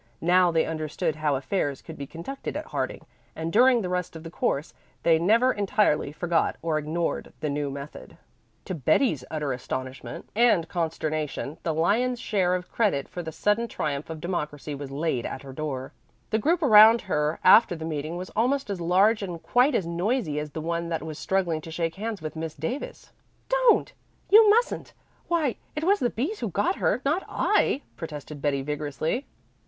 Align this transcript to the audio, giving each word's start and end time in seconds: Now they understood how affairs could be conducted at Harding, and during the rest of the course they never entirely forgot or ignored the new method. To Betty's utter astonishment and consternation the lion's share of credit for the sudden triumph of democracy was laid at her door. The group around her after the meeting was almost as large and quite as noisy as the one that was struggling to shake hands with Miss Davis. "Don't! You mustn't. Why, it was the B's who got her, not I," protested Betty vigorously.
Now 0.19 0.49
they 0.49 0.65
understood 0.65 1.17
how 1.17 1.35
affairs 1.35 1.83
could 1.83 1.95
be 1.95 2.07
conducted 2.07 2.57
at 2.57 2.65
Harding, 2.65 3.05
and 3.35 3.53
during 3.53 3.83
the 3.83 3.87
rest 3.89 4.15
of 4.15 4.23
the 4.23 4.31
course 4.31 4.73
they 5.03 5.19
never 5.19 5.53
entirely 5.53 6.11
forgot 6.11 6.55
or 6.63 6.79
ignored 6.79 7.31
the 7.39 7.51
new 7.51 7.69
method. 7.69 8.17
To 8.65 8.73
Betty's 8.73 9.23
utter 9.29 9.53
astonishment 9.53 10.27
and 10.35 10.67
consternation 10.67 11.59
the 11.61 11.71
lion's 11.71 12.19
share 12.19 12.55
of 12.55 12.71
credit 12.71 13.07
for 13.07 13.21
the 13.21 13.31
sudden 13.31 13.67
triumph 13.67 14.09
of 14.09 14.19
democracy 14.19 14.73
was 14.73 14.89
laid 14.89 15.23
at 15.27 15.43
her 15.43 15.53
door. 15.53 15.93
The 16.31 16.39
group 16.39 16.63
around 16.63 17.01
her 17.01 17.39
after 17.43 17.75
the 17.75 17.85
meeting 17.85 18.17
was 18.17 18.31
almost 18.31 18.71
as 18.71 18.81
large 18.81 19.21
and 19.21 19.39
quite 19.43 19.75
as 19.75 19.85
noisy 19.85 20.39
as 20.39 20.49
the 20.49 20.61
one 20.61 20.89
that 20.89 21.03
was 21.03 21.19
struggling 21.19 21.61
to 21.61 21.69
shake 21.69 21.93
hands 21.93 22.23
with 22.23 22.35
Miss 22.35 22.55
Davis. 22.55 23.11
"Don't! 23.49 23.93
You 24.31 24.49
mustn't. 24.49 24.93
Why, 25.27 25.57
it 25.75 25.83
was 25.83 25.99
the 25.99 26.09
B's 26.09 26.39
who 26.39 26.49
got 26.49 26.77
her, 26.77 27.03
not 27.05 27.23
I," 27.29 27.83
protested 27.97 28.41
Betty 28.41 28.63
vigorously. 28.63 29.27